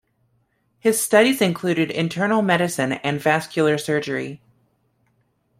[0.79, 4.41] His studies included internal medicine and vascular surgery.